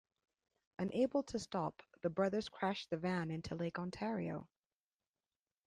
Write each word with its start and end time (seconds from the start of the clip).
Unable 0.79 1.21
to 1.21 1.37
stop, 1.37 1.83
the 2.01 2.09
brothers 2.09 2.49
crash 2.49 2.87
the 2.87 2.97
van 2.97 3.29
into 3.29 3.53
Lake 3.53 3.77
Ontario. 3.77 4.49